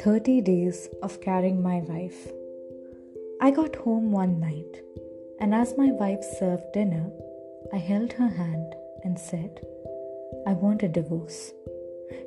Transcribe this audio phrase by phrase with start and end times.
[0.00, 2.32] Thirty days of carrying my wife.
[3.40, 4.82] I got home one night,
[5.38, 7.10] and as my wife served dinner,
[7.72, 8.74] I held her hand
[9.04, 9.60] and said,
[10.46, 11.52] I want a divorce.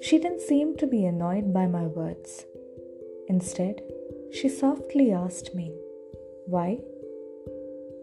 [0.02, 2.46] She didn't seem to be annoyed by my words.
[3.28, 3.82] Instead,
[4.32, 5.74] she softly asked me,
[6.46, 6.80] Why?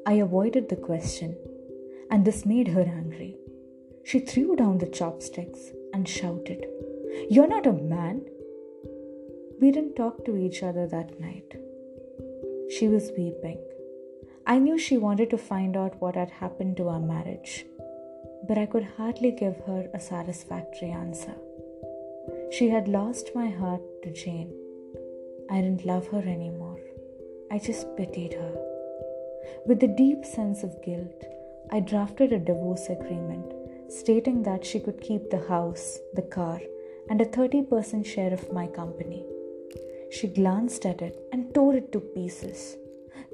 [0.06, 1.36] I avoided the question,
[2.10, 3.36] and this made her angry.
[4.04, 6.66] She threw down the chopsticks and shouted,
[7.30, 8.24] You're not a man.
[9.60, 11.54] We didn't talk to each other that night.
[12.70, 13.58] She was weeping.
[14.44, 17.64] I knew she wanted to find out what had happened to our marriage,
[18.48, 21.34] but I could hardly give her a satisfactory answer.
[22.50, 24.52] She had lost my heart to Jane.
[25.48, 26.80] I didn't love her anymore.
[27.52, 28.52] I just pitied her.
[29.64, 31.24] With a deep sense of guilt,
[31.70, 33.52] I drafted a divorce agreement
[33.98, 36.60] stating that she could keep the house, the car,
[37.10, 39.24] and a 30% share of my company.
[40.10, 42.76] She glanced at it and tore it to pieces.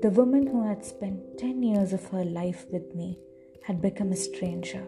[0.03, 3.19] The woman who had spent 10 years of her life with me
[3.65, 4.87] had become a stranger.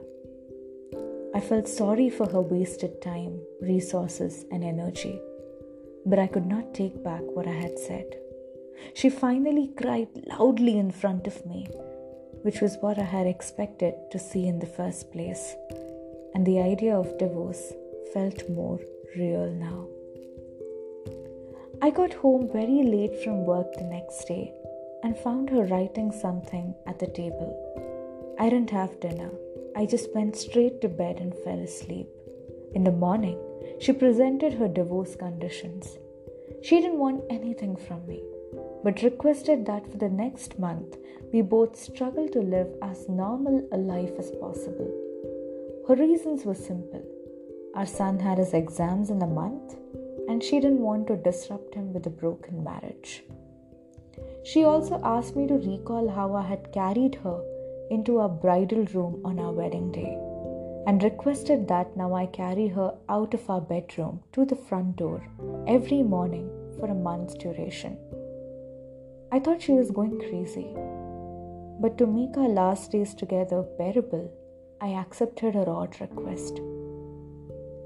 [1.35, 5.21] I felt sorry for her wasted time, resources, and energy,
[6.07, 8.17] but I could not take back what I had said.
[8.95, 11.69] She finally cried loudly in front of me,
[12.43, 15.55] which was what I had expected to see in the first place,
[16.35, 17.73] and the idea of divorce
[18.13, 18.79] felt more
[19.17, 19.87] real now.
[21.83, 24.53] I got home very late from work the next day
[25.03, 28.37] and found her writing something at the table.
[28.39, 29.31] I didn't have dinner.
[29.77, 32.09] I just went straight to bed and fell asleep.
[32.75, 33.39] In the morning,
[33.81, 35.97] she presented her divorce conditions.
[36.63, 38.23] She didn't want anything from me
[38.83, 40.97] but requested that for the next month
[41.33, 44.91] we both struggle to live as normal a life as possible.
[45.87, 47.03] Her reasons were simple.
[47.75, 49.77] Our son had his exams in a month,
[50.29, 53.23] and she didn't want to disrupt him with a broken marriage.
[54.45, 57.41] She also asked me to recall how I had carried her
[57.91, 60.19] into our bridal room on our wedding day
[60.87, 65.23] and requested that now I carry her out of our bedroom to the front door
[65.67, 66.49] every morning
[66.79, 67.99] for a month's duration.
[69.33, 70.75] I thought she was going crazy.
[71.81, 74.29] But to make our last days together bearable,
[74.81, 76.59] I accepted her odd request.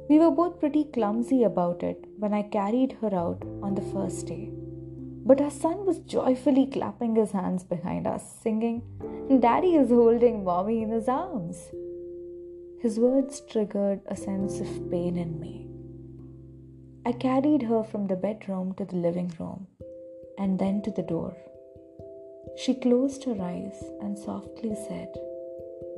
[0.08, 4.26] We were both pretty clumsy about it when I carried her out on the first
[4.26, 4.52] day.
[5.26, 8.82] But our son was joyfully clapping his hands behind us, singing,
[9.40, 11.58] Daddy is holding mommy in his arms.
[12.80, 15.68] His words triggered a sense of pain in me.
[17.04, 19.66] I carried her from the bedroom to the living room
[20.38, 21.36] and then to the door.
[22.56, 25.12] She closed her eyes and softly said,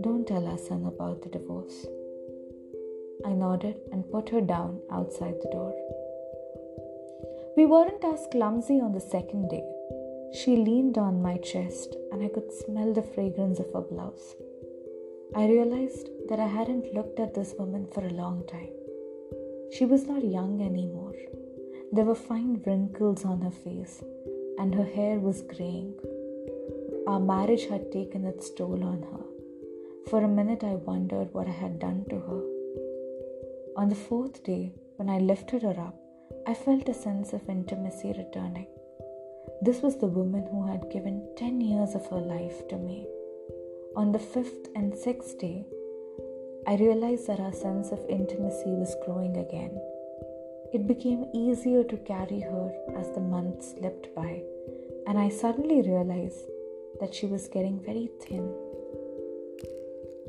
[0.01, 1.87] Don't tell our son about the divorce.
[3.25, 5.75] I nodded and put her down outside the door.
[7.57, 9.65] We weren't as clumsy on the second day.
[10.33, 14.35] She leaned on my chest and I could smell the fragrance of her blouse.
[15.35, 18.73] I realized that I hadn't looked at this woman for a long time.
[19.73, 21.15] She was not young anymore.
[21.93, 24.03] There were fine wrinkles on her face
[24.59, 25.95] and her hair was graying.
[27.07, 29.25] Our marriage had taken its toll on her.
[30.11, 32.43] For a minute, I wondered what I had done to her.
[33.77, 35.95] On the fourth day, when I lifted her up,
[36.47, 38.67] I felt a sense of intimacy returning.
[39.63, 43.07] This was the woman who had given 10 years of her life to me.
[43.97, 45.67] On the fifth and sixth day,
[46.67, 49.81] I realized that our sense of intimacy was growing again.
[50.73, 54.43] It became easier to carry her as the months slipped by,
[55.07, 56.49] and I suddenly realized
[57.01, 58.45] that she was getting very thin.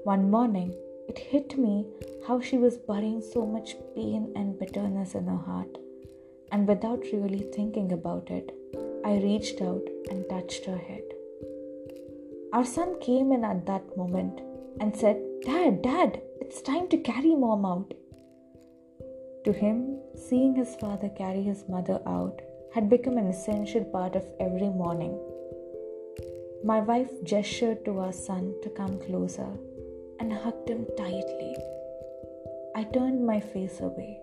[0.03, 0.75] One morning,
[1.07, 1.85] it hit me
[2.27, 5.77] how she was burying so much pain and bitterness in her heart,
[6.51, 8.51] and without really thinking about it,
[9.05, 11.03] I reached out and touched her head.
[12.53, 14.41] Our son came in at that moment
[14.79, 17.93] and said, Dad, Dad, it's time to carry mom out.
[19.47, 22.41] To him, seeing his father carry his mother out
[22.73, 25.17] had become an essential part of every morning.
[26.65, 29.47] My wife gestured to our son to come closer
[30.19, 31.55] and hugged him tightly.
[32.75, 34.19] I turned my face away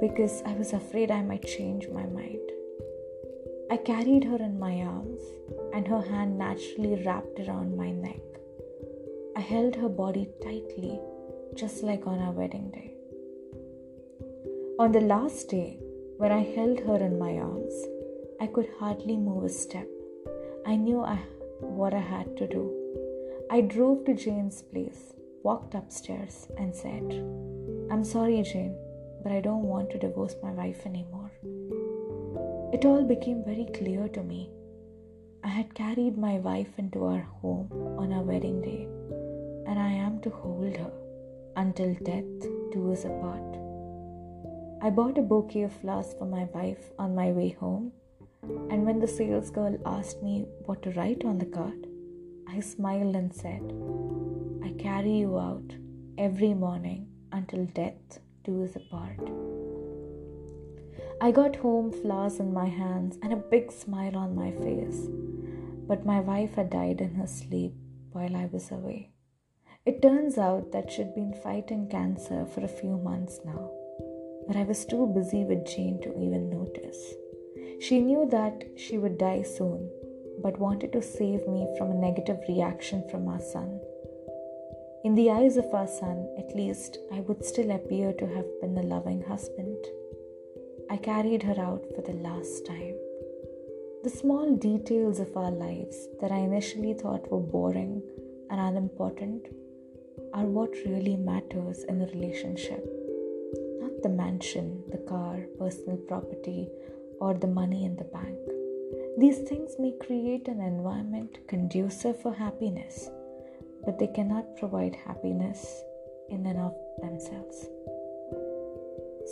[0.00, 2.52] because I was afraid I might change my mind.
[3.68, 5.22] I carried her in my arms,
[5.74, 8.22] and her hand naturally wrapped around my neck.
[9.34, 11.00] I held her body tightly,
[11.56, 12.97] just like on our wedding day.
[14.80, 15.76] On the last day,
[16.18, 17.74] when I held her in my arms,
[18.40, 19.88] I could hardly move a step.
[20.64, 21.16] I knew I,
[21.58, 22.62] what I had to do.
[23.50, 27.02] I drove to Jane's place, walked upstairs, and said,
[27.90, 28.78] I'm sorry, Jane,
[29.24, 31.32] but I don't want to divorce my wife anymore.
[32.72, 34.48] It all became very clear to me.
[35.42, 38.86] I had carried my wife into our home on our wedding day,
[39.66, 40.92] and I am to hold her
[41.56, 43.67] until death do us apart.
[44.80, 47.90] I bought a bouquet of flowers for my wife on my way home,
[48.70, 51.88] and when the sales girl asked me what to write on the card,
[52.48, 53.72] I smiled and said,
[54.64, 55.74] I carry you out
[56.16, 59.18] every morning until death do us apart.
[61.20, 65.08] I got home, flowers in my hands, and a big smile on my face.
[65.88, 67.74] But my wife had died in her sleep
[68.12, 69.10] while I was away.
[69.84, 73.72] It turns out that she'd been fighting cancer for a few months now,
[74.48, 77.14] but I was too busy with Jane to even notice.
[77.80, 79.90] She knew that she would die soon,
[80.42, 83.78] but wanted to save me from a negative reaction from our son.
[85.04, 88.76] In the eyes of our son, at least, I would still appear to have been
[88.78, 89.76] a loving husband.
[90.90, 92.96] I carried her out for the last time.
[94.02, 98.02] The small details of our lives that I initially thought were boring
[98.50, 99.46] and unimportant
[100.32, 102.97] are what really matters in a relationship.
[104.02, 106.68] The mansion, the car, personal property,
[107.20, 108.38] or the money in the bank.
[109.18, 113.10] These things may create an environment conducive for happiness,
[113.84, 115.82] but they cannot provide happiness
[116.28, 117.66] in and of themselves.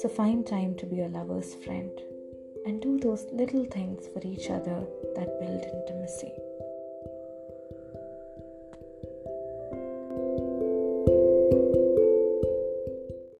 [0.01, 1.91] So find time to be a lover's friend
[2.67, 4.85] and do those little things for each other
[5.15, 6.33] that build intimacy.